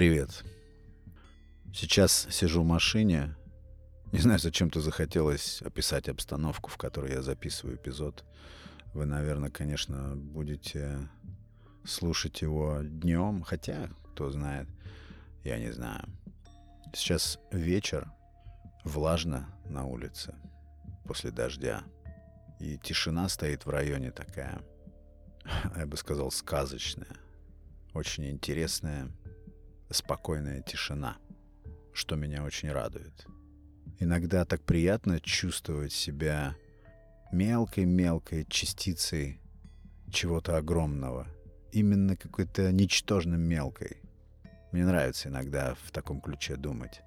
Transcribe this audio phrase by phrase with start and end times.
[0.00, 0.44] Привет.
[1.74, 3.36] Сейчас сижу в машине.
[4.12, 8.24] Не знаю, зачем-то захотелось описать обстановку, в которой я записываю эпизод.
[8.94, 11.06] Вы, наверное, конечно, будете
[11.84, 14.68] слушать его днем, хотя, кто знает,
[15.44, 16.08] я не знаю.
[16.94, 18.10] Сейчас вечер,
[18.84, 20.34] влажно на улице
[21.04, 21.84] после дождя.
[22.58, 24.62] И тишина стоит в районе такая,
[25.76, 27.18] я бы сказал, сказочная.
[27.92, 29.10] Очень интересная,
[29.90, 31.16] спокойная тишина,
[31.92, 33.26] что меня очень радует.
[33.98, 36.56] Иногда так приятно чувствовать себя
[37.32, 39.40] мелкой-мелкой частицей
[40.10, 41.26] чего-то огромного.
[41.72, 43.98] Именно какой-то ничтожно мелкой.
[44.72, 47.02] Мне нравится иногда в таком ключе думать.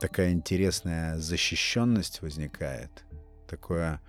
[0.00, 3.04] Такая интересная защищенность возникает.
[3.48, 4.00] Такое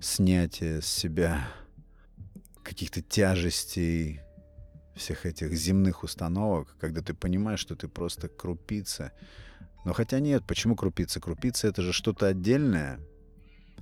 [0.00, 1.48] снятие с себя
[2.62, 4.20] каких-то тяжестей,
[4.94, 9.12] всех этих земных установок, когда ты понимаешь, что ты просто крупица.
[9.84, 11.20] Но хотя нет, почему крупица?
[11.20, 13.00] Крупица это же что-то отдельное,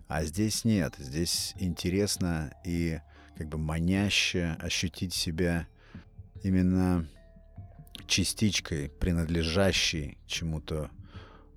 [0.08, 0.94] а здесь нет.
[0.98, 3.00] Здесь интересно и
[3.36, 5.66] как бы маняще ощутить себя
[6.42, 7.06] именно
[8.06, 10.90] частичкой, принадлежащей чему-то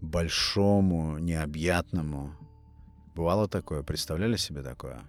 [0.02, 2.36] большому, необъятному.
[3.16, 3.84] Бывало такое?
[3.84, 5.02] Представляли себе такое?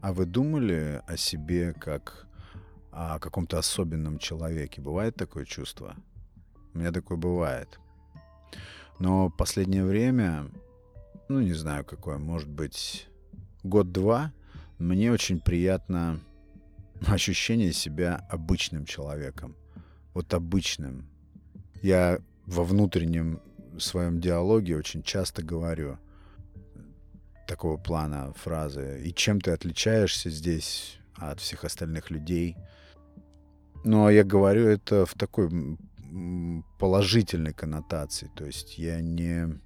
[0.00, 2.26] А вы думали о себе как
[2.92, 4.80] о каком-то особенном человеке?
[4.80, 5.96] Бывает такое чувство?
[6.74, 7.78] У меня такое бывает.
[8.98, 10.50] Но последнее время,
[11.28, 13.08] ну не знаю какое, может быть
[13.62, 14.32] год-два,
[14.78, 16.20] мне очень приятно
[17.06, 19.56] ощущение себя обычным человеком.
[20.14, 21.08] Вот обычным.
[21.82, 23.40] Я во внутреннем
[23.78, 25.98] своем диалоге очень часто говорю
[27.46, 29.02] такого плана фразы.
[29.04, 32.56] И чем ты отличаешься здесь от всех остальных людей?
[33.84, 35.48] Но я говорю это в такой
[36.78, 38.30] положительной коннотации.
[38.34, 39.60] То есть я не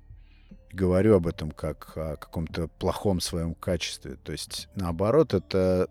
[0.72, 4.16] говорю об этом как о каком-то плохом своем качестве.
[4.16, 5.88] То есть наоборот, это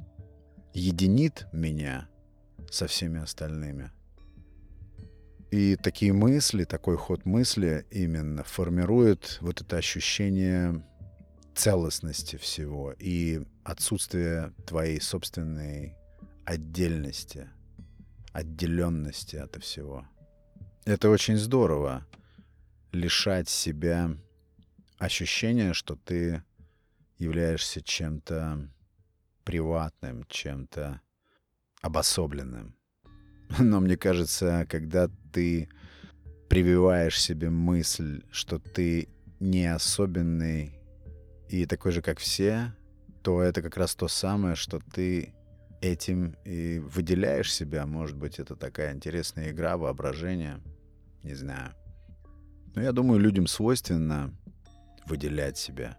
[0.74, 2.08] единит меня
[2.70, 3.92] со всеми остальными.
[5.52, 10.84] И такие мысли, такой ход мысли именно формирует вот это ощущение
[11.54, 15.96] целостности всего и отсутствие твоей собственной
[16.46, 17.50] отдельности–
[18.34, 20.06] отделенности от всего.
[20.86, 22.06] Это очень здорово
[22.92, 24.12] лишать себя
[24.98, 26.44] ощущения, что ты
[27.18, 28.70] являешься чем-то
[29.44, 31.02] приватным, чем-то
[31.82, 32.76] обособленным.
[33.60, 35.70] Но мне кажется, когда ты
[36.50, 40.80] прививаешь себе мысль, что ты не особенный
[41.50, 42.74] и такой же, как все,
[43.22, 45.34] то это как раз то самое, что ты
[45.84, 47.86] этим и выделяешь себя.
[47.86, 50.62] Может быть, это такая интересная игра, воображение.
[51.24, 51.74] Не знаю.
[52.76, 54.34] Но я думаю, людям свойственно
[55.06, 55.98] выделять себя.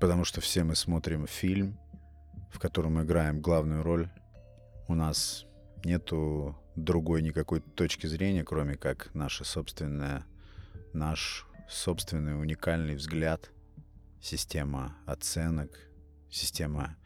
[0.00, 1.78] Потому что все мы смотрим фильм,
[2.50, 4.08] в котором мы играем главную роль.
[4.88, 5.44] У нас
[5.84, 10.24] нету другой никакой точки зрения, кроме как наша собственная,
[10.94, 13.50] наш собственный уникальный взгляд,
[14.20, 15.70] система оценок,
[16.30, 16.96] система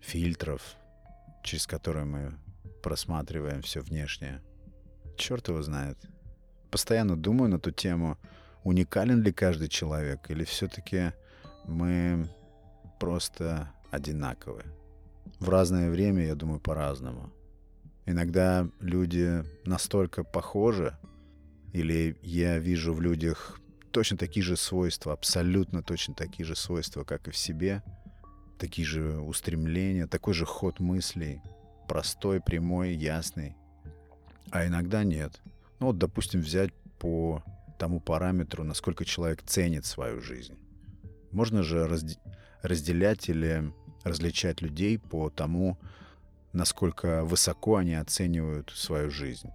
[0.00, 0.76] фильтров,
[1.42, 2.34] через который мы
[2.82, 4.40] просматриваем все внешнее.
[5.16, 5.98] Черт его знает.
[6.70, 8.18] Постоянно думаю на ту тему,
[8.64, 11.12] уникален ли каждый человек, или все-таки
[11.64, 12.28] мы
[12.98, 14.64] просто одинаковы.
[15.38, 17.32] В разное время, я думаю, по-разному.
[18.06, 20.96] Иногда люди настолько похожи,
[21.72, 23.60] или я вижу в людях
[23.90, 27.82] точно такие же свойства, абсолютно точно такие же свойства, как и в себе–
[28.62, 31.42] такие же устремления, такой же ход мыслей,
[31.88, 33.56] простой, прямой, ясный.
[34.52, 35.42] А иногда нет.
[35.80, 37.42] Ну вот, допустим, взять по
[37.76, 40.54] тому параметру, насколько человек ценит свою жизнь.
[41.32, 42.20] Можно же разде-
[42.62, 43.74] разделять или
[44.04, 45.76] различать людей по тому,
[46.52, 49.50] насколько высоко они оценивают свою жизнь.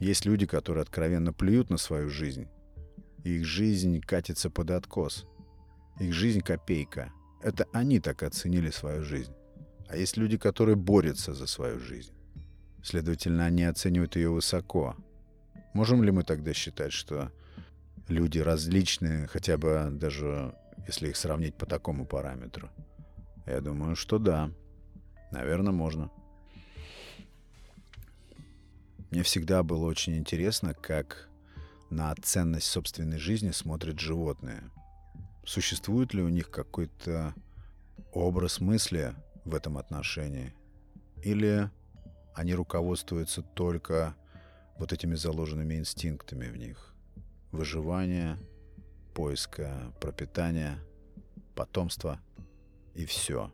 [0.00, 2.48] Есть люди, которые откровенно плюют на свою жизнь.
[3.22, 5.24] Их жизнь катится под откос.
[6.00, 7.12] Их жизнь копейка–
[7.44, 9.32] это они так оценили свою жизнь.
[9.88, 12.12] А есть люди, которые борются за свою жизнь.
[12.82, 14.96] Следовательно, они оценивают ее высоко.
[15.74, 17.30] Можем ли мы тогда считать, что
[18.08, 20.54] люди различные, хотя бы даже
[20.86, 22.70] если их сравнить по такому параметру?
[23.46, 24.50] Я думаю, что да.
[25.30, 26.10] Наверное, можно.
[29.10, 31.28] Мне всегда было очень интересно, как
[31.90, 34.62] на ценность собственной жизни смотрят животные–
[35.46, 37.34] Существует ли у них какой-то
[38.12, 39.14] образ мысли
[39.44, 40.54] в этом отношении?
[41.22, 41.70] Или
[42.34, 44.16] они руководствуются только
[44.78, 46.94] вот этими заложенными инстинктами в них.
[47.52, 48.38] Выживание,
[49.12, 50.78] поиска пропитания,
[51.54, 52.20] потомства
[52.94, 53.52] и все.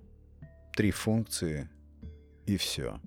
[0.72, 1.68] Три функции
[2.46, 3.00] и все.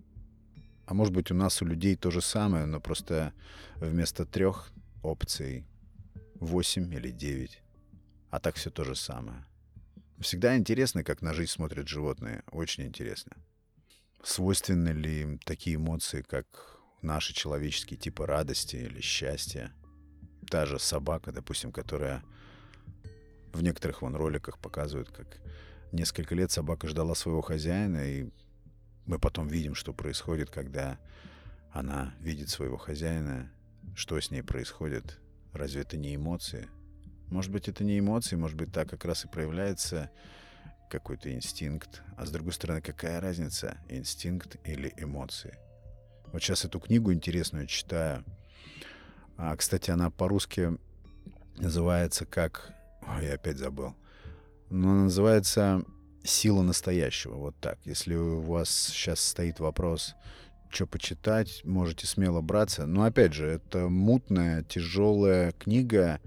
[0.86, 3.34] А может быть у нас у людей то же самое, но просто
[3.78, 4.72] вместо трех
[5.02, 5.66] опций
[6.36, 7.63] восемь или девять.
[8.34, 9.46] А так все то же самое.
[10.20, 12.42] Всегда интересно, как на жизнь смотрят животные.
[12.52, 13.34] Очень интересно.
[14.24, 16.48] Свойственны ли им такие эмоции, как
[17.04, 19.72] наши человеческие типы радости или счастья?
[20.50, 22.24] Та же собака, допустим, которая
[23.54, 25.28] в некоторых вон роликах показывают, как
[25.92, 28.32] несколько лет собака ждала своего хозяина, и
[29.06, 30.98] мы потом видим, что происходит, когда
[31.72, 33.52] она видит своего хозяина,
[33.94, 35.20] что с ней происходит.
[35.52, 36.68] Разве это не эмоции?
[37.34, 40.12] Может быть, это не эмоции, может быть, так как раз и проявляется
[40.88, 42.04] какой-то инстинкт.
[42.16, 45.58] А с другой стороны, какая разница, инстинкт или эмоции?
[46.32, 48.24] Вот сейчас эту книгу интересную читаю.
[49.36, 50.78] А, кстати, она по-русски
[51.58, 52.72] называется как
[53.08, 53.96] Ой, я опять забыл.
[54.70, 55.84] Но она называется
[56.24, 57.34] «Сила настоящего».
[57.34, 57.80] Вот так.
[57.84, 60.14] Если у вас сейчас стоит вопрос,
[60.70, 62.86] что почитать, можете смело браться.
[62.86, 66.22] Но опять же, это мутная, тяжелая книга,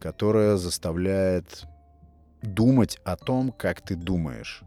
[0.00, 1.66] которая заставляет
[2.42, 4.62] думать о том, как ты думаешь.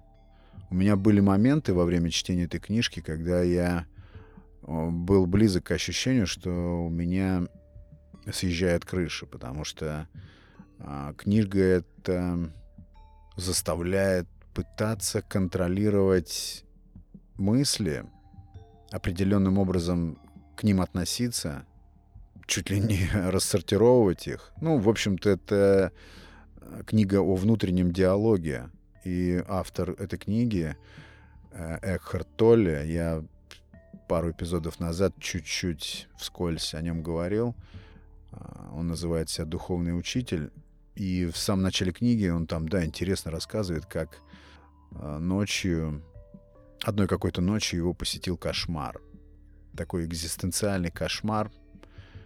[0.69, 3.85] У меня были моменты во время чтения этой книжки, когда я
[4.61, 7.47] был близок к ощущению, что у меня
[8.31, 10.07] съезжает крыша, потому что
[10.79, 12.49] а, книга это
[13.35, 16.63] заставляет пытаться контролировать
[17.35, 18.05] мысли,
[18.91, 20.17] определенным образом
[20.55, 21.65] к ним относиться,
[22.45, 24.51] чуть ли не рассортировывать их.
[24.61, 25.91] Ну, в общем-то, это
[26.57, 28.69] э, книга о внутреннем диалоге.
[29.03, 30.75] И автор этой книги,
[31.51, 33.23] э, Экхард Толле, я
[34.07, 37.55] пару эпизодов назад чуть-чуть вскользь о нем говорил.
[38.31, 40.51] А, он называет себя «Духовный учитель».
[40.95, 44.19] И в самом начале книги он там, да, интересно рассказывает, как
[44.91, 46.03] э, ночью,
[46.83, 49.01] одной какой-то ночью его посетил кошмар.
[49.75, 51.51] Такой экзистенциальный кошмар,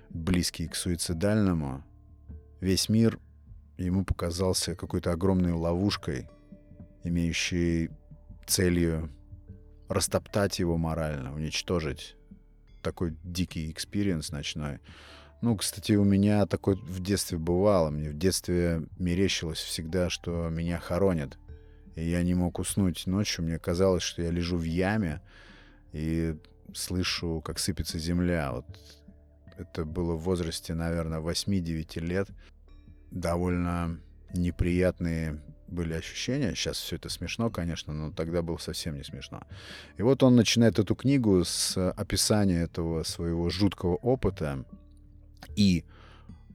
[0.09, 1.83] близкий к суицидальному.
[2.59, 3.19] Весь мир
[3.77, 6.27] ему показался какой-то огромной ловушкой,
[7.03, 7.89] имеющей
[8.45, 9.11] целью
[9.89, 12.15] растоптать его морально, уничтожить.
[12.81, 14.79] Такой дикий experience ночной.
[15.41, 17.89] Ну, кстати, у меня такое в детстве бывало.
[17.89, 21.37] Мне в детстве мерещилось всегда, что меня хоронят.
[21.95, 23.45] И я не мог уснуть ночью.
[23.45, 25.21] Мне казалось, что я лежу в яме
[25.93, 26.35] и
[26.73, 28.51] слышу, как сыпется земля.
[28.51, 28.65] Вот
[29.57, 32.29] это было в возрасте, наверное, 8-9 лет.
[33.11, 33.99] Довольно
[34.33, 36.53] неприятные были ощущения.
[36.55, 39.41] Сейчас все это смешно, конечно, но тогда было совсем не смешно.
[39.97, 44.65] И вот он начинает эту книгу с описания этого своего жуткого опыта.
[45.55, 45.85] И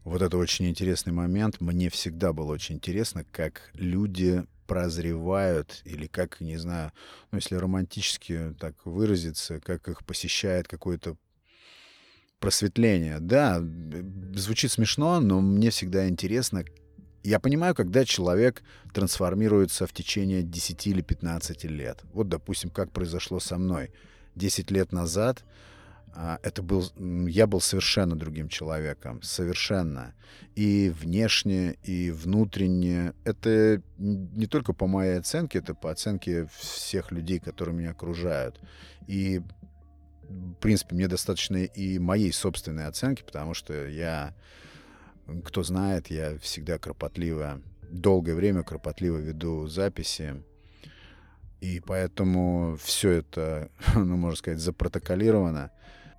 [0.05, 1.61] вот это очень интересный момент.
[1.61, 6.93] Мне всегда было очень интересно, как люди прозревают или как, не знаю,
[7.31, 11.17] ну, если романтически так выразиться, как их посещает какое-то
[12.43, 13.21] просветление.
[13.21, 13.63] Да,
[14.35, 16.65] звучит смешно, но мне всегда интересно.
[17.23, 18.63] Я понимаю, когда человек
[18.93, 22.03] трансформируется в течение 10 или 15 лет.
[22.13, 23.91] Вот, допустим, как произошло со мной.
[24.35, 25.45] 10 лет назад
[26.15, 30.15] а, это был, я был совершенно другим человеком, совершенно.
[30.55, 33.15] И внешне, и внутренне.
[33.25, 38.61] Это не только по моей оценке, это по оценке всех людей, которые меня окружают.
[39.07, 39.41] И,
[40.33, 44.35] в принципе, мне достаточно и моей собственной оценки, потому что я,
[45.45, 47.61] кто знает, я всегда кропотливо,
[47.91, 50.43] долгое время кропотливо веду записи.
[51.61, 55.71] И поэтому все это, ну, можно сказать, запротоколировано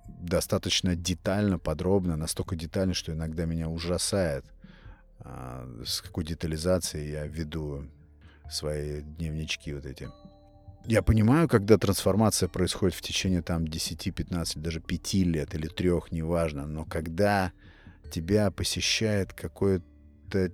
[0.06, 4.44] достаточно детально, подробно, настолько детально, что иногда меня ужасает,
[5.20, 7.84] а, с какой детализацией я веду
[8.50, 10.10] свои дневнички вот эти.
[10.86, 15.90] Я понимаю, когда трансформация происходит в течение там 10, 15, даже 5 лет или 3,
[16.10, 17.52] неважно, но когда
[18.10, 20.52] тебя посещает какое-то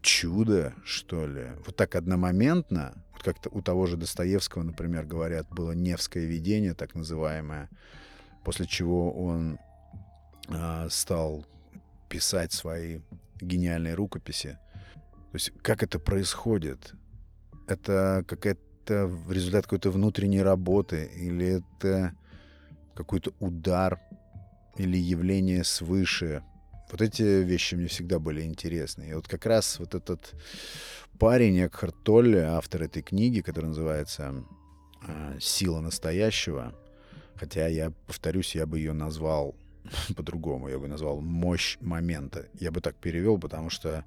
[0.00, 5.72] чудо, что ли, вот так одномоментно, вот как-то у того же Достоевского, например, говорят, было
[5.72, 7.68] Невское видение, так называемое,
[8.44, 9.58] после чего он
[10.48, 11.44] э, стал
[12.08, 13.00] писать свои
[13.38, 14.58] гениальные рукописи.
[15.30, 16.94] То есть как это происходит?
[17.66, 22.14] Это какая-то результат какой-то внутренней работы или это
[22.94, 24.00] какой-то удар
[24.76, 26.42] или явление свыше?
[26.90, 29.10] Вот эти вещи мне всегда были интересны.
[29.10, 30.34] И вот как раз вот этот
[31.18, 34.44] парень Экхарт Толле, автор этой книги, которая называется
[35.40, 36.74] «Сила настоящего»,
[37.42, 39.56] Хотя я, повторюсь, я бы ее назвал
[40.16, 42.46] по-другому, я бы назвал мощь момента.
[42.54, 44.04] Я бы так перевел, потому что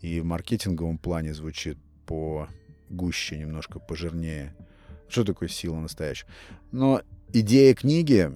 [0.00, 2.48] и в маркетинговом плане звучит по
[2.90, 4.54] гуще, немножко пожирнее.
[5.08, 6.26] Что такое сила настоящая?
[6.72, 7.02] Но
[7.32, 8.30] идея книги,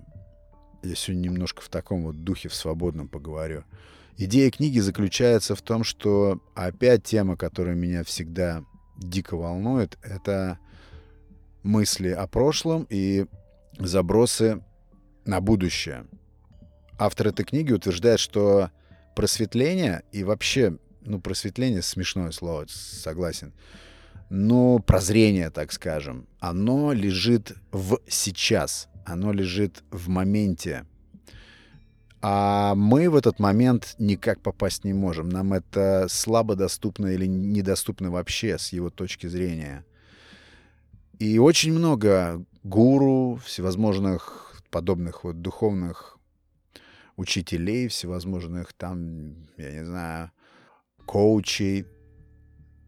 [0.83, 3.65] я сегодня немножко в таком вот духе, в свободном поговорю.
[4.17, 8.65] Идея книги заключается в том, что опять тема, которая меня всегда
[8.97, 10.59] дико волнует, это
[11.63, 13.27] мысли о прошлом и
[13.79, 14.63] забросы
[15.25, 16.07] на будущее.
[16.99, 18.71] Автор этой книги утверждает, что
[19.15, 23.53] просветление и вообще, ну, просветление смешное слово, согласен,
[24.35, 30.87] но прозрение, так скажем, оно лежит в сейчас, оно лежит в моменте.
[32.23, 35.29] А мы в этот момент никак попасть не можем.
[35.29, 39.85] Нам это слабо доступно или недоступно вообще с его точки зрения.
[41.19, 46.17] И очень много гуру, всевозможных подобных вот духовных
[47.17, 50.31] учителей, всевозможных там, я не знаю,
[51.05, 51.85] коучей,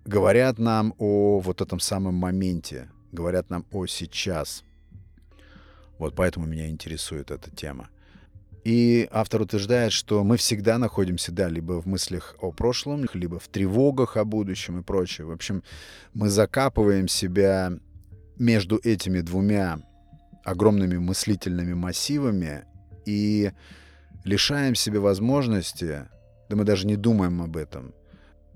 [0.05, 4.65] говорят нам о вот этом самом моменте, говорят нам о сейчас.
[5.99, 7.89] Вот поэтому меня интересует эта тема.
[8.65, 13.49] И автор утверждает, что мы всегда находимся, да, либо в мыслях о прошлом, либо в
[13.49, 15.27] тревогах о будущем и прочее.
[15.27, 15.63] В общем,
[16.15, 17.73] мы закапываем себя
[18.39, 19.81] между этими двумя
[20.45, 22.65] огромными мыслительными массивами
[23.05, 23.53] и
[24.25, 26.09] лишаем себе возможности,
[26.49, 27.95] да мы даже не думаем об этом,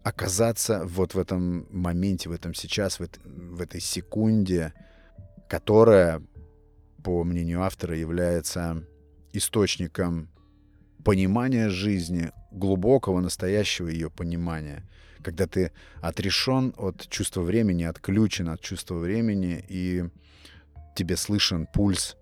[0.08, 4.72] оказаться вот в этом моменте, в этом сейчас, в, в этой секунде,
[5.48, 6.22] которая,
[7.02, 8.84] по мнению автора, является
[9.32, 10.28] источником
[11.04, 14.84] понимания жизни, глубокого, настоящего ее понимания—
[15.22, 20.04] когда ты отрешен от чувства времени, отключен от чувства времени, и
[20.94, 22.16] тебе слышен пульс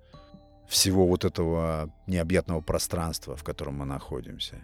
[0.68, 4.56] всего вот этого необъятного пространства, в котором мы находимся.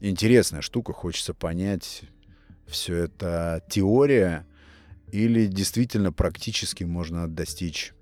[0.00, 2.02] Интересная штука, хочется понять,
[2.70, 4.46] все это теория
[5.12, 7.92] или действительно практически можно достичь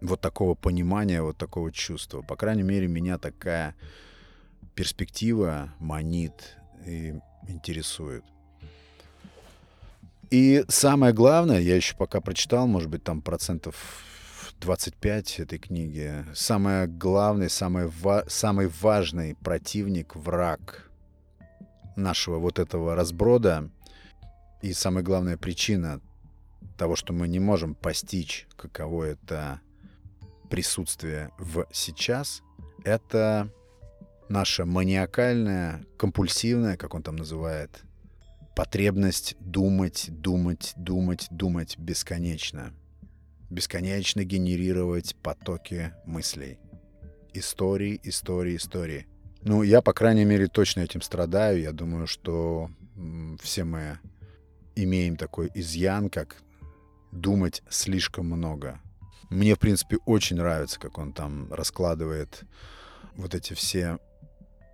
[0.00, 2.22] вот такого понимания, вот такого чувства.
[2.22, 3.74] По крайней мере, меня такая
[4.74, 7.14] перспектива манит и
[7.48, 8.24] интересует.
[10.30, 13.76] И самое главное, я еще пока прочитал, может быть, там процентов
[14.60, 16.24] 25 этой книги.
[16.34, 20.90] Самое главное, самое ва- самый важный противник, враг
[21.96, 23.70] нашего вот этого разброда
[24.64, 26.00] и самая главная причина
[26.78, 29.60] того, что мы не можем постичь, каково это
[30.48, 32.42] присутствие в сейчас,
[32.82, 33.52] это
[34.30, 37.82] наша маниакальная, компульсивная, как он там называет,
[38.56, 42.72] потребность думать, думать, думать, думать бесконечно.
[43.50, 46.58] Бесконечно генерировать потоки мыслей.
[47.34, 49.06] Истории, истории, истории.
[49.42, 51.60] Ну, я, по крайней мере, точно этим страдаю.
[51.60, 52.70] Я думаю, что
[53.42, 53.98] все мы
[54.76, 56.42] имеем такой изъян, как
[57.12, 58.80] думать слишком много.
[59.30, 62.44] Мне, в принципе, очень нравится, как он там раскладывает
[63.16, 63.98] вот эти все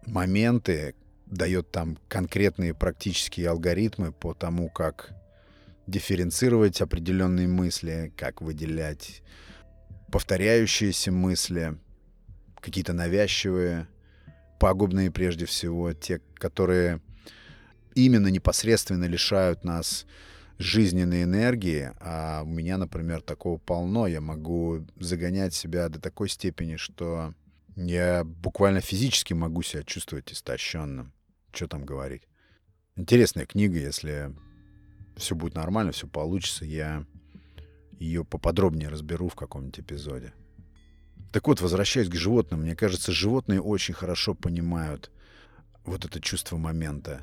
[0.06, 0.94] моменты,
[1.26, 5.10] дает там конкретные практические алгоритмы по тому, как
[5.86, 9.22] дифференцировать определенные мысли, как выделять
[10.10, 11.78] повторяющиеся мысли,
[12.60, 13.86] какие-то навязчивые,
[14.58, 17.00] пагубные прежде всего, те, которые
[17.94, 20.06] именно непосредственно лишают нас
[20.58, 26.76] жизненной энергии, а у меня, например, такого полно, я могу загонять себя до такой степени,
[26.76, 27.34] что
[27.76, 31.12] я буквально физически могу себя чувствовать истощенным.
[31.52, 32.22] Что там говорить.
[32.96, 34.34] Интересная книга, если
[35.16, 37.06] все будет нормально, все получится, я
[37.98, 40.32] ее поподробнее разберу в каком-нибудь эпизоде.
[41.32, 45.10] Так вот, возвращаясь к животным, мне кажется, животные очень хорошо понимают
[45.84, 47.22] вот это чувство момента.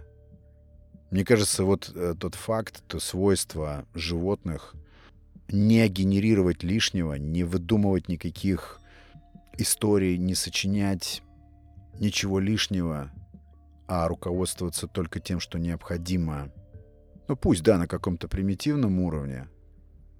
[1.09, 4.75] Мне кажется, вот э, тот факт, то свойство животных
[5.47, 8.81] не генерировать лишнего, не выдумывать никаких
[9.57, 11.21] историй, не сочинять
[11.99, 13.11] ничего лишнего,
[13.87, 16.51] а руководствоваться только тем, что необходимо,
[17.27, 19.47] ну пусть, да, на каком-то примитивном уровне,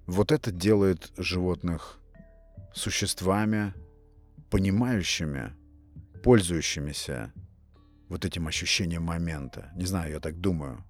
[0.06, 1.98] вот это делает животных
[2.74, 3.74] существами,
[4.50, 5.52] понимающими,
[6.22, 7.32] пользующимися
[8.08, 9.70] вот этим ощущением момента.
[9.74, 10.84] Не знаю, я так думаю.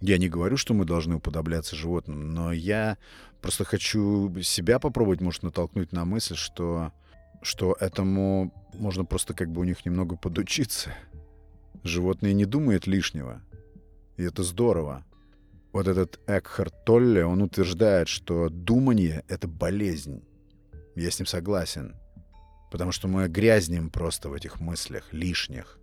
[0.00, 2.98] Я не говорю, что мы должны уподобляться животным, но я
[3.40, 6.92] просто хочу себя попробовать, может, натолкнуть на мысль, что,
[7.42, 10.90] что этому можно просто как бы у них немного подучиться.
[11.82, 13.40] Животные не думают лишнего.
[14.16, 15.04] И это здорово.
[15.72, 20.24] Вот этот Экхард Толле, он утверждает, что думание— это болезнь.
[20.94, 21.96] Я с ним согласен.
[22.70, 25.78] Потому что мы грязнем просто в этих мыслях, лишних.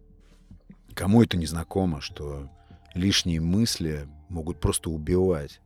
[0.95, 2.49] Кому это не знакомо, что
[2.93, 5.59] лишние мысли могут просто убивать?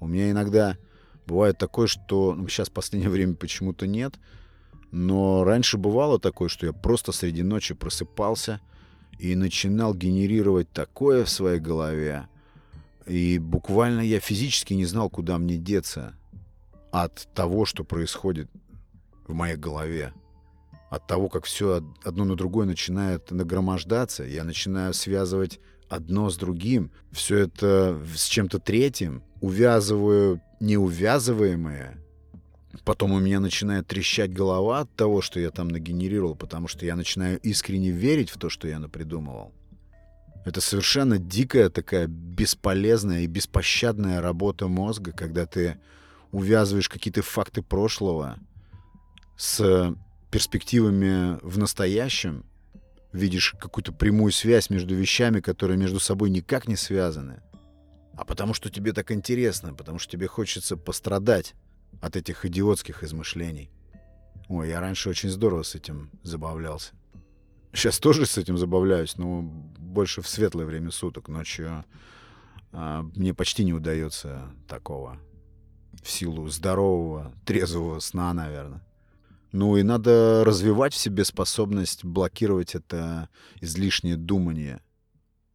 [0.00, 0.76] У меня иногда
[1.26, 4.14] бывает такое, что ну, сейчас в последнее время почему-то нет,
[4.90, 8.60] но раньше бывало такое, что я просто среди ночи просыпался
[9.18, 12.28] и начинал генерировать такое в своей голове,
[13.06, 16.14] и буквально я физически не знал, куда мне деться
[16.90, 18.50] от того, что происходит
[19.26, 20.12] в моей голове.
[20.90, 26.90] От того, как все одно на другое начинает нагромождаться, я начинаю связывать одно с другим,
[27.12, 31.98] все это с чем-то третьим, увязываю неувязываемое.
[32.84, 36.94] Потом у меня начинает трещать голова от того, что я там нагенерировал, потому что я
[36.94, 39.52] начинаю искренне верить в то, что я напридумывал.
[40.44, 45.78] Это совершенно дикая такая бесполезная и беспощадная работа мозга, когда ты
[46.30, 48.36] увязываешь какие-то факты прошлого
[49.36, 49.96] с
[50.30, 52.44] перспективами в настоящем,
[53.12, 57.42] видишь какую-то прямую связь между вещами, которые между собой никак не связаны,
[58.14, 61.54] а потому что тебе так интересно, потому что тебе хочется пострадать
[62.00, 63.70] от этих идиотских измышлений.
[64.48, 66.92] Ой, я раньше очень здорово с этим забавлялся.
[67.72, 71.28] Сейчас тоже с этим забавляюсь, но больше в светлое время суток.
[71.28, 71.84] Ночью
[72.72, 75.18] а, мне почти не удается такого.
[76.02, 78.82] В силу здорового, трезвого сна, наверное.
[79.56, 83.30] Ну и надо развивать в себе способность блокировать это
[83.62, 84.82] излишнее думание.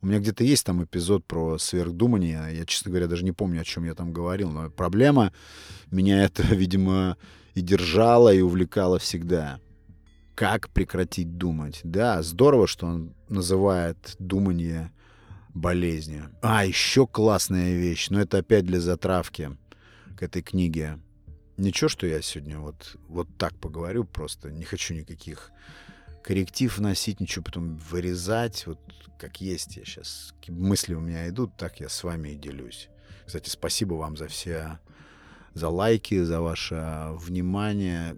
[0.01, 2.47] У меня где-то есть там эпизод про сверхдумание.
[2.51, 4.49] Я, честно говоря, даже не помню, о чем я там говорил.
[4.49, 5.31] Но проблема
[5.91, 7.15] меня это, видимо,
[7.53, 9.59] и держала, и увлекала всегда
[10.33, 11.81] как прекратить думать.
[11.83, 14.91] Да, здорово, что он называет думание
[15.53, 16.31] болезнью.
[16.41, 19.55] А, еще классная вещь, но это опять для затравки
[20.17, 20.97] к этой книге.
[21.57, 25.51] Ничего, что я сегодня вот, вот так поговорю, просто не хочу никаких
[26.23, 28.79] корректив вносить, ничего потом вырезать, вот
[29.19, 30.33] как есть я сейчас.
[30.47, 32.89] Мысли у меня идут, так я с вами и делюсь.
[33.25, 34.79] Кстати, спасибо вам за все,
[35.53, 38.17] за лайки, за ваше внимание.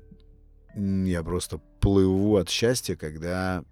[0.76, 3.64] Я просто плыву от счастья, когда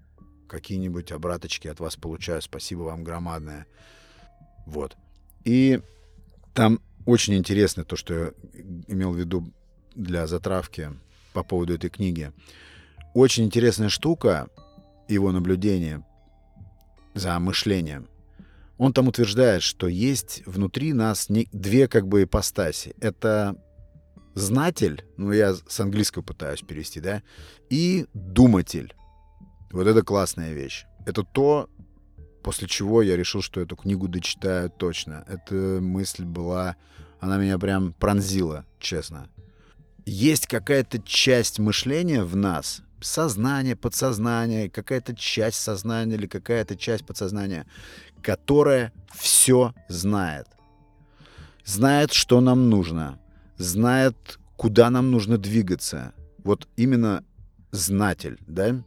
[0.48, 2.42] какие-нибудь обраточки от вас получаю.
[2.42, 3.66] Спасибо вам громадное.
[4.66, 4.98] Вот.
[5.46, 5.80] И
[6.54, 8.32] там очень интересно то, что я
[8.88, 9.52] имел в виду
[9.96, 10.92] для затравки
[11.34, 12.32] по поводу этой книги.
[13.14, 14.48] Очень интересная штука,
[15.08, 16.06] его наблюдение
[17.14, 18.08] за мышлением.
[18.78, 22.96] Он там утверждает, что есть внутри нас две как бы ипостаси.
[23.00, 23.56] Это
[24.34, 27.22] знатель, ну я с английского пытаюсь перевести, да,
[27.70, 28.96] и думатель.
[29.72, 30.86] Вот это классная вещь.
[31.06, 31.70] Это то,
[32.44, 35.26] после чего я решил, что эту книгу дочитаю точно.
[35.28, 36.76] Эта мысль была,
[37.20, 39.30] она меня прям пронзила, честно.
[40.06, 47.68] Есть какая-то часть мышления в нас, сознание, подсознание, какая-то часть сознания или какая-то часть подсознания,
[48.22, 50.48] которая все знает.
[51.64, 53.20] Знает, что нам нужно,
[53.58, 56.14] знает, куда нам нужно двигаться.
[56.44, 57.24] Вот именно
[57.72, 58.84] знатель, да?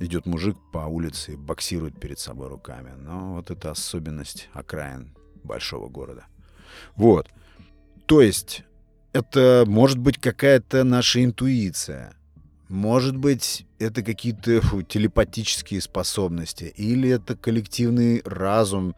[0.00, 2.92] Идет мужик по улице и боксирует перед собой руками.
[2.96, 6.24] Но вот это особенность окраин большого города.
[6.96, 7.28] Вот.
[8.06, 8.64] То есть
[9.12, 12.14] это может быть какая-то наша интуиция.
[12.68, 16.72] Может быть, это какие-то телепатические способности.
[16.76, 18.94] Или это коллективный разум,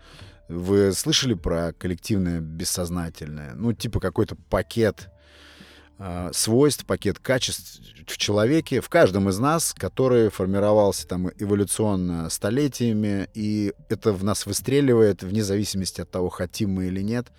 [0.49, 3.55] вы слышали про коллективное бессознательное?
[3.55, 5.09] Ну, типа какой-то пакет
[5.99, 7.81] э, свойств, пакет качеств
[8.23, 15.23] человеке, в каждом из нас, который формировался там эволюционно столетиями, и это в нас выстреливает
[15.23, 17.33] вне зависимости от того, хотим мы или нет.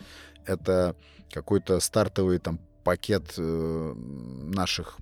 [0.45, 0.95] Это
[1.31, 4.97] какой-то стартовый там пакет э, наших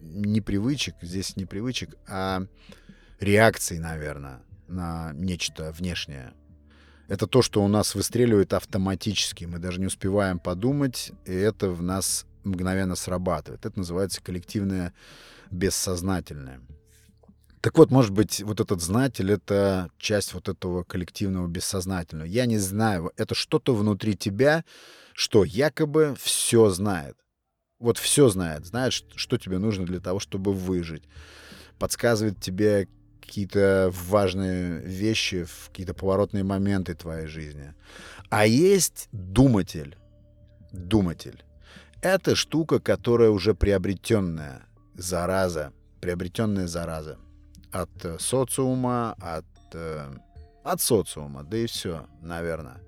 [0.00, 2.42] непривычек, здесь не привычек, а
[3.20, 6.32] реакций, наверное, на нечто внешнее.
[7.08, 9.44] Это то, что у нас выстреливает автоматически.
[9.44, 13.64] Мы даже не успеваем подумать, и это в нас мгновенно срабатывает.
[13.66, 14.92] Это называется коллективное
[15.50, 16.60] бессознательное.
[17.62, 22.26] Так вот, может быть, вот этот знатель— это часть вот этого коллективного бессознательного.
[22.26, 24.64] Я не знаю, это что-то внутри тебя,
[25.14, 27.16] что якобы все знает.
[27.78, 31.04] Вот все знает, знает, что тебе нужно для того, чтобы выжить.
[31.78, 32.88] Подсказывает тебе
[33.20, 37.74] какие-то важные вещи, какие-то поворотные моменты твоей жизни.
[38.28, 39.96] А есть думатель.
[40.72, 41.44] Думатель.
[42.02, 44.62] Это штука, которая уже приобретенная
[44.94, 47.16] зараза, приобретенная зараза
[47.70, 50.12] от э, социума, от, э,
[50.64, 52.80] от социума, да и все, наверное.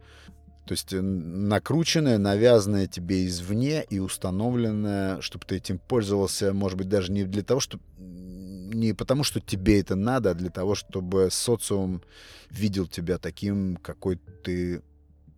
[0.67, 6.89] То есть э, накрученная, навязанная тебе извне и установленная, чтобы ты этим пользовался, может быть,
[6.89, 11.29] даже не для того, чтобы не потому, что тебе это надо, а для того, чтобы
[11.31, 12.03] социум
[12.51, 14.83] видел тебя таким, какой ты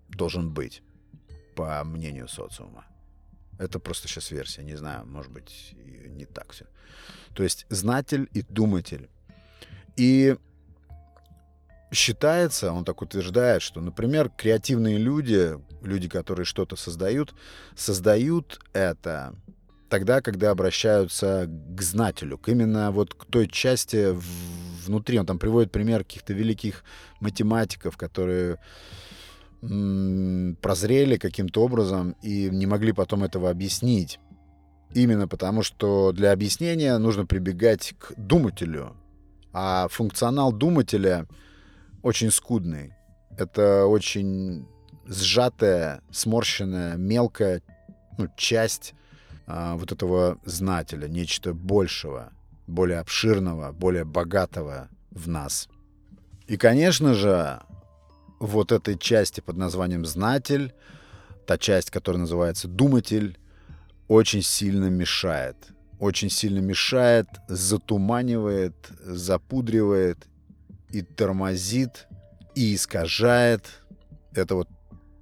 [0.08, 0.82] должен быть,
[1.54, 2.86] по мнению социума.
[3.58, 5.74] Это просто сейчас версия, не знаю, может быть,
[6.08, 6.66] не так все.
[7.34, 9.08] То есть знатель и думатель.
[9.96, 10.36] И
[11.92, 17.34] считается, он так утверждает, что, например, креативные люди, люди, которые что-то создают,
[17.74, 19.34] создают это
[19.88, 24.16] тогда, когда обращаются к знателю, к именно вот к той части
[24.84, 25.18] внутри.
[25.18, 26.84] Он там приводит пример каких-то великих
[27.20, 28.58] математиков, которые
[29.60, 34.20] прозрели каким-то образом и не могли потом этого объяснить.
[34.94, 38.96] Именно потому, что для объяснения нужно прибегать к думателю.
[39.52, 41.26] А функционал думателя
[42.02, 42.94] очень скудный.
[43.36, 44.66] Это очень
[45.06, 47.62] сжатая, сморщенная, мелкая
[48.18, 48.94] ну, часть
[49.46, 52.32] а, вот этого знателя, нечто большего,
[52.66, 55.68] более обширного, более богатого в нас.
[56.46, 57.60] И, конечно же,
[58.38, 60.74] вот этой части под названием «знатель»,
[61.46, 63.38] та часть, которая называется «думатель»,
[64.08, 65.56] очень сильно мешает.
[65.98, 70.26] Очень сильно мешает, затуманивает, запудривает
[70.90, 72.06] и тормозит,
[72.54, 73.82] и искажает.
[74.32, 74.68] Это вот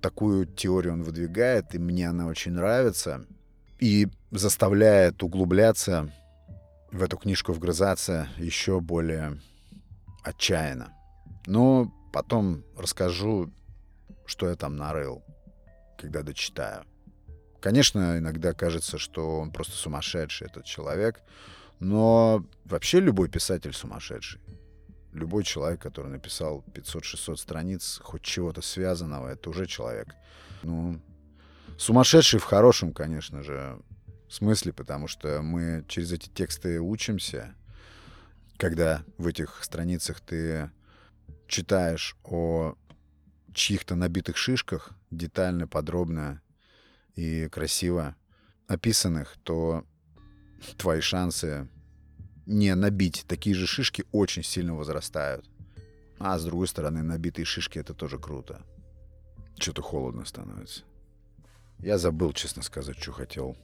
[0.00, 3.24] такую теорию он выдвигает, и мне она очень нравится
[3.79, 6.11] и заставляет углубляться
[6.90, 9.40] в эту книжку, вгрызаться еще более
[10.22, 10.92] отчаянно.
[11.46, 13.53] Но потом расскажу,
[14.24, 15.24] что я там нарыл,
[15.98, 16.85] когда дочитаю.
[17.61, 21.20] Конечно, иногда кажется, что он просто сумасшедший, этот человек,
[21.81, 24.40] но вообще любой писатель сумасшедший.
[25.12, 30.14] Любой человек, который написал 500-600 страниц хоть чего-то связанного, это уже человек.
[30.62, 31.00] Ну,
[31.77, 33.77] Сумасшедший в хорошем, конечно же,
[34.29, 37.55] смысле, потому что мы через эти тексты учимся,
[38.57, 40.70] когда в этих страницах ты
[41.46, 42.74] читаешь о
[43.52, 46.42] чьих-то набитых шишках детально, подробно
[47.14, 48.16] и красиво
[48.66, 49.85] описанных, то
[50.76, 51.68] твои шансы
[52.46, 55.48] не набить такие же шишки очень сильно возрастают.
[56.18, 58.62] А с другой стороны, набитые шишки это тоже круто.
[59.59, 60.83] Что-то холодно становится.
[61.78, 63.57] Я забыл, честно сказать, что хотел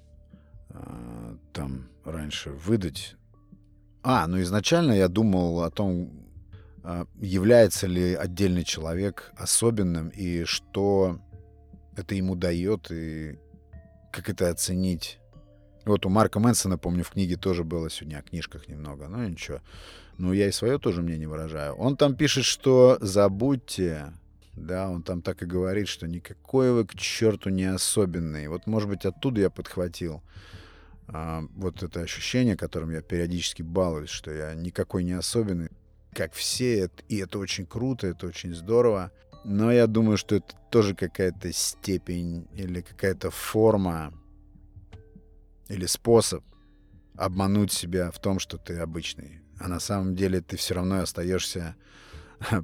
[0.71, 3.17] э, там раньше выдать.
[4.03, 6.30] А, ну изначально я думал о том,
[7.21, 11.21] является ли отдельный человек особенным и что
[11.97, 13.39] это ему дает и
[14.13, 15.19] как это оценить.
[15.85, 19.61] Вот у Марка Мэнсона, помню, в книге тоже было сегодня о книжках немного, но ничего.
[20.19, 21.75] Ну, я и свое тоже мнение выражаю.
[21.75, 24.13] Он там пишет, что забудьте
[24.61, 28.49] да, он там так и говорит, что никакой вы к черту не особенный.
[28.49, 30.23] Вот, может быть, оттуда я подхватил
[31.09, 35.71] а, вот это ощущение, которым я периодически балуюсь, что я никакой не особенный,
[36.13, 39.13] как все, и это очень круто, это очень здорово.
[39.45, 44.13] Но я думаю, что это тоже какая-то степень или какая-то форма
[45.69, 46.45] или способ
[47.17, 49.41] обмануть себя в том, что ты обычный.
[49.59, 51.77] А на самом деле ты все равно остаешься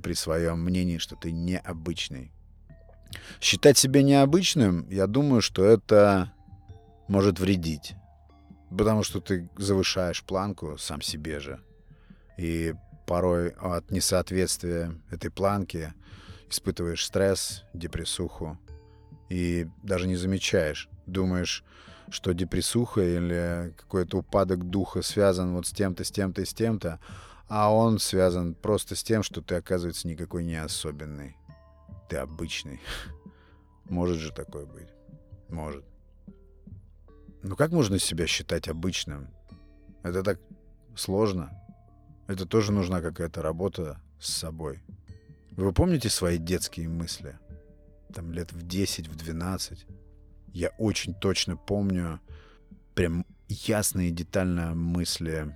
[0.02, 2.32] при своем мнении, что ты необычный.
[3.40, 6.32] Считать себя необычным, я думаю, что это
[7.08, 7.94] может вредить.
[8.70, 11.60] Потому что ты завышаешь планку сам себе же.
[12.36, 12.74] И
[13.06, 15.94] порой от несоответствия этой планки
[16.50, 18.58] испытываешь стресс, депрессуху.
[19.28, 20.88] И даже не замечаешь.
[21.06, 21.64] Думаешь,
[22.10, 27.00] что депрессуха или какой-то упадок духа связан вот с тем-то, с тем-то и с тем-то
[27.48, 31.36] а он связан просто с тем, что ты, оказывается, никакой не особенный.
[32.08, 32.80] Ты обычный.
[33.84, 34.88] Может же такое быть?
[35.48, 35.84] Может.
[37.42, 39.28] Но как можно себя считать обычным?
[40.02, 40.40] Это так
[40.96, 41.52] сложно.
[42.26, 44.80] Это тоже нужна какая-то работа с собой.
[45.52, 47.38] Вы помните свои детские мысли?
[48.12, 49.86] Там лет в 10, в 12.
[50.52, 52.20] Я очень точно помню
[52.94, 55.54] прям ясные детально мысли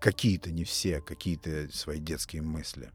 [0.00, 2.90] какие-то, не все, какие-то свои детские мысли.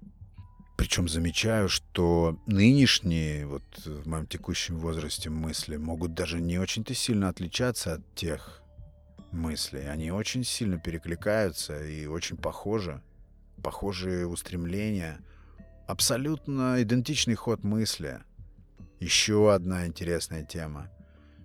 [0.77, 7.29] Причем замечаю, что нынешние, вот в моем текущем возрасте мысли могут даже не очень-то сильно
[7.29, 8.61] отличаться от тех
[9.35, 9.87] мыслей.
[9.87, 13.01] Они очень сильно перекликаются и очень похожи.
[13.61, 15.19] Похожие устремления.
[15.87, 18.21] Абсолютно идентичный ход мысли.
[18.99, 20.89] Еще одна интересная тема.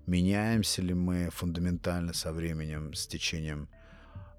[0.07, 3.69] Меняемся ли мы фундаментально со временем, с течением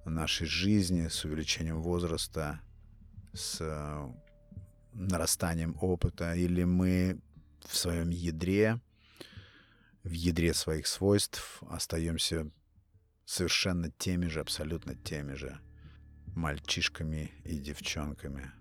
[0.06, 2.60] нашей жизни, с увеличением возраста,
[3.34, 4.10] с э,
[4.94, 7.20] нарастанием опыта, или мы
[7.66, 8.80] в своем ядре,
[10.04, 12.50] в ядре своих свойств остаемся
[13.26, 15.60] совершенно теми же, абсолютно теми же.
[16.36, 18.52] мальчишками и девчонками.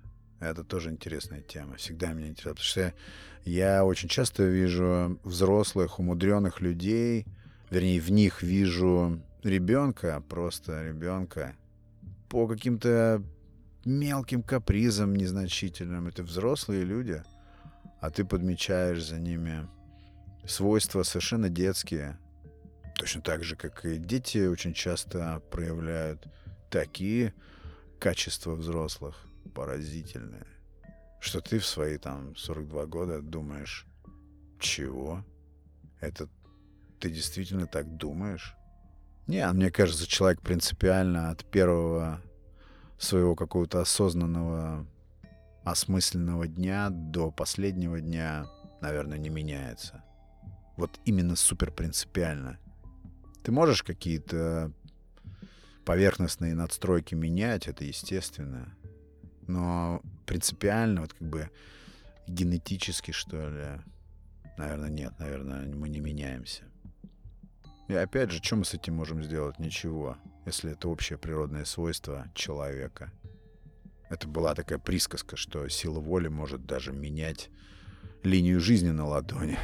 [0.41, 1.77] Это тоже интересная тема.
[1.77, 2.57] Всегда меня интересует.
[2.57, 2.95] Потому что
[3.45, 7.27] я очень часто вижу взрослых, умудренных людей,
[7.71, 11.55] вернее, в них вижу ребенка, просто ребенка,
[12.29, 13.23] по каким-то
[13.85, 16.09] мелким капризам незначительным.
[16.09, 17.23] Это взрослые люди,
[18.01, 19.69] а ты подмечаешь за ними
[20.47, 22.19] свойства совершенно детские.
[23.01, 26.23] Точно так же, как и дети очень часто проявляют
[26.69, 27.33] такие
[27.99, 29.17] качества взрослых
[29.55, 30.47] поразительные,
[31.19, 33.87] что ты в свои там 42 года думаешь,
[34.59, 35.25] чего?
[36.01, 36.29] Это
[36.99, 38.55] ты действительно так думаешь?
[39.27, 42.21] Не, мне кажется, человек принципиально от первого
[42.99, 44.87] своего какого-то осознанного,
[45.65, 48.47] осмысленного дня до последнего дня,
[48.83, 50.05] наверное, не меняется.
[50.77, 52.59] Вот именно супер принципиально.
[53.43, 54.73] Ты можешь какие-то
[55.85, 58.75] поверхностные надстройки менять, это естественно.
[59.47, 61.51] Но принципиально, вот как бы
[62.27, 63.83] генетически, что ли,
[64.57, 66.65] наверное, нет, наверное, мы не меняемся.
[67.89, 69.59] И опять же, что мы с этим можем сделать?
[69.59, 73.11] Ничего, если это общее природное свойство человека.
[74.09, 77.51] Это была такая присказка, что сила воли может даже менять
[78.23, 79.59] линию жизни на ладони.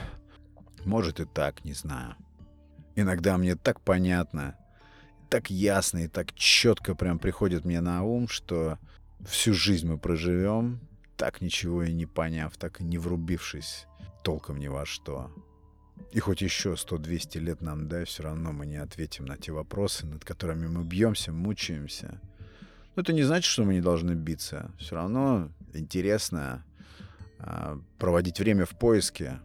[0.85, 2.17] Может и так, не знаю.
[2.97, 4.57] Иногда мне так понятно,
[5.29, 8.79] так ясно и так четко прям приходит мне на ум, что
[9.25, 10.81] всю жизнь мы проживем,
[11.17, 13.87] так ничего и не поняв, так и не врубившись
[14.25, 15.31] толком ни во что.
[16.13, 20.07] И хоть еще 100-200 лет нам дай, все равно мы не ответим на те вопросы,
[20.07, 22.21] над которыми мы бьемся, мучаемся.
[22.95, 24.71] Но это не значит, что мы не должны биться.
[24.79, 26.65] Все равно интересно
[27.39, 29.41] а, проводить время в поиске,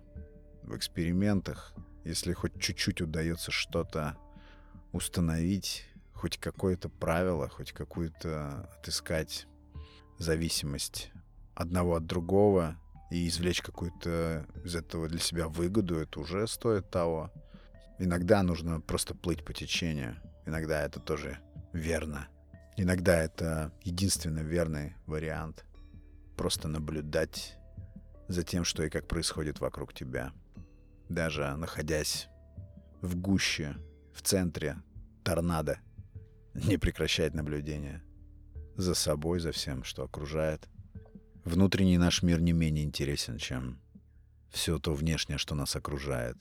[0.63, 4.17] в экспериментах, если хоть чуть-чуть удается что-то
[4.91, 9.47] установить, хоть какое-то правило, хоть какую-то отыскать
[10.17, 11.11] зависимость
[11.55, 12.77] одного от другого
[13.09, 17.31] и извлечь какую-то из этого для себя выгоду, это уже стоит того.
[17.99, 20.15] Иногда нужно просто плыть по течению.
[20.45, 21.39] Иногда это тоже
[21.73, 22.27] верно.
[22.77, 25.65] Иногда это единственно верный вариант.
[26.37, 27.57] Просто наблюдать
[28.27, 30.31] за тем, что и как происходит вокруг тебя.
[31.11, 32.29] Даже находясь
[33.01, 33.75] в гуще,
[34.13, 34.81] в центре
[35.25, 35.77] торнадо,
[36.53, 38.01] не прекращать наблюдение
[38.77, 40.69] за собой, за всем, что окружает.
[41.43, 43.81] Внутренний наш мир не менее интересен, чем
[44.51, 46.37] все то внешнее, что нас окружает.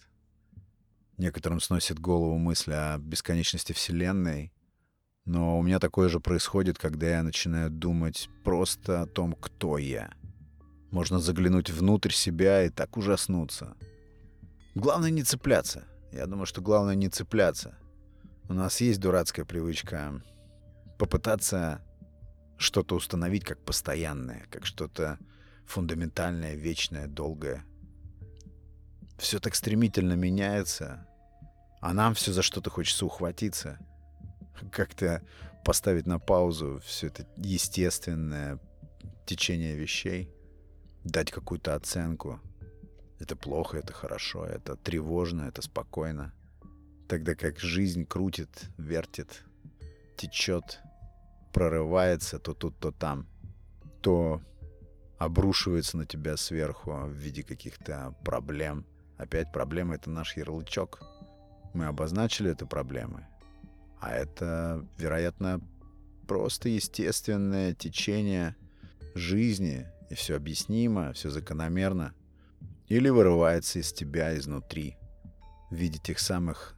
[1.16, 4.52] Некоторым сносит голову мысль о бесконечности Вселенной,
[5.24, 10.12] но у меня такое же происходит, когда я начинаю думать просто о том, кто я.
[10.92, 13.76] Можно заглянуть внутрь себя и так ужаснуться.
[14.74, 15.84] Главное не цепляться.
[16.12, 17.76] Я думаю, что главное не цепляться.
[18.48, 20.22] У нас есть дурацкая привычка
[20.98, 21.82] попытаться
[22.56, 25.18] что-то установить как постоянное, как что-то
[25.66, 27.64] фундаментальное, вечное, долгое.
[29.18, 31.06] Все так стремительно меняется,
[31.80, 33.78] а нам все за что-то хочется ухватиться,
[34.70, 35.22] как-то
[35.64, 38.58] поставить на паузу все это естественное
[39.26, 40.30] течение вещей,
[41.04, 42.40] дать какую-то оценку.
[43.20, 46.32] Это плохо, это хорошо, это тревожно, это спокойно.
[47.06, 49.44] Тогда как жизнь крутит, вертит,
[50.16, 50.80] течет,
[51.52, 53.26] прорывается то тут, то там,
[54.00, 54.40] то
[55.18, 58.86] обрушивается на тебя сверху в виде каких-то проблем.
[59.18, 61.02] Опять проблема— это наш ярлычок.
[61.74, 63.26] Мы обозначили это проблемы.
[64.00, 65.60] А это, вероятно,
[66.26, 68.56] просто естественное течение
[69.14, 72.14] жизни, и все объяснимо, все закономерно.
[72.90, 74.96] Или вырывается из тебя изнутри
[75.70, 76.76] в виде тех самых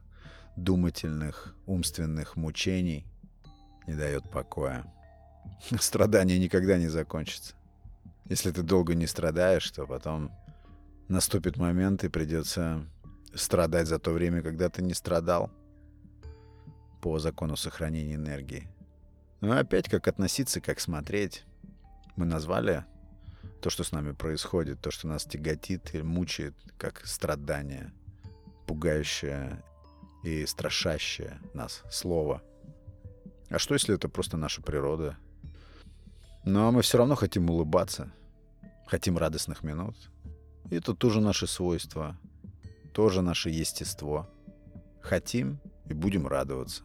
[0.55, 3.07] думательных, умственных мучений,
[3.87, 4.85] не дает покоя.
[5.79, 7.55] Страдание никогда не закончится.
[8.25, 10.31] Если ты долго не страдаешь, то потом
[11.07, 12.87] наступит момент и придется
[13.33, 15.49] страдать за то время, когда ты не страдал
[17.01, 18.67] по закону сохранения энергии.
[19.41, 21.43] Ну и опять, как относиться, как смотреть.
[22.15, 22.85] Мы назвали
[23.63, 27.91] то, что с нами происходит, то, что нас тяготит или мучает, как страдание,
[28.67, 29.63] пугающее
[30.23, 32.43] и страшащее нас слово–
[33.53, 35.15] а что, если это просто наша природа?
[36.43, 38.11] Но мы все равно хотим улыбаться,
[38.87, 39.95] хотим радостных минут.
[40.71, 42.17] И это тоже наши свойства,
[42.93, 44.27] тоже наше естество.
[45.01, 46.81] Хотим и будем радоваться.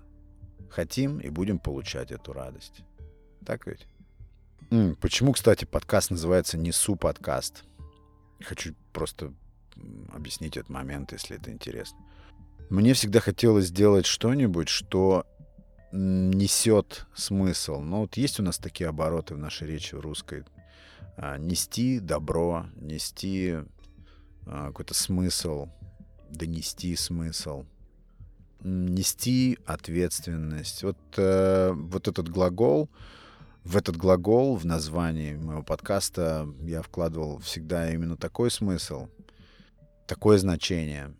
[0.68, 2.82] Хотим и будем получать эту радость.
[3.46, 3.86] Так ведь?
[5.00, 7.64] Почему, кстати, подкаст называется «Несу подкаст»?
[8.40, 9.32] Хочу просто
[10.12, 11.98] объяснить этот момент, если это интересно.
[12.70, 15.24] Мне всегда хотелось сделать что-нибудь, что
[15.90, 17.80] несет смысл.
[17.80, 20.44] Но вот есть у нас такие обороты в нашей речи русской.
[21.16, 23.56] А, нести добро, нести
[24.46, 25.68] а, какой-то смысл,
[26.30, 27.64] донести смысл,
[28.60, 30.82] нести ответственность.
[30.82, 32.88] Вот, э, вот этот глагол,
[33.68, 39.08] в этот глагол в названии моего подкаста я вкладывал всегда именно такой смысл,
[40.06, 41.14] такое значение.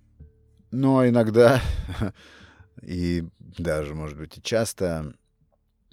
[0.71, 1.61] Но иногда
[2.83, 5.13] и даже, может быть, и часто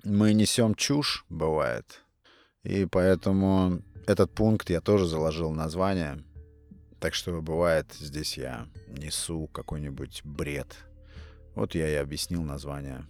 [0.06, 2.02] мы несем чушь, бывает.
[2.64, 6.24] И поэтому этот пункт я тоже заложил название.
[7.02, 10.74] Так что бывает, здесь я несу какой-нибудь бред.
[11.54, 13.06] Вот я и объяснил название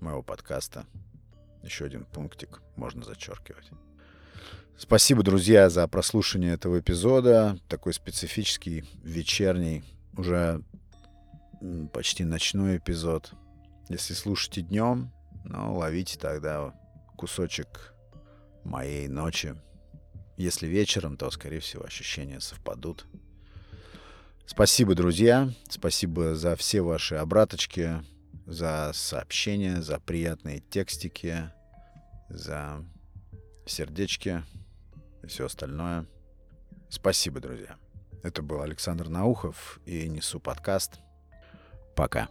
[0.00, 0.86] моего подкаста.
[1.62, 3.70] Еще один пунктик можно зачеркивать.
[4.76, 7.58] Спасибо, друзья, за прослушивание этого эпизода.
[7.68, 9.84] Такой специфический, вечерний,
[10.16, 10.62] уже
[11.92, 13.32] почти ночной эпизод.
[13.88, 15.12] Если слушаете днем,
[15.44, 16.74] ну, ловите тогда
[17.16, 17.94] кусочек
[18.64, 19.54] моей ночи.
[20.36, 23.06] Если вечером, то, скорее всего, ощущения совпадут.
[24.46, 25.50] Спасибо, друзья.
[25.68, 28.02] Спасибо за все ваши обраточки,
[28.46, 31.50] за сообщения, за приятные текстики,
[32.28, 32.84] за
[33.66, 34.42] сердечки
[35.22, 36.06] и все остальное.
[36.88, 37.76] Спасибо, друзья.
[38.22, 40.98] Это был Александр Наухов и Несу подкаст.
[41.96, 42.28] Пока.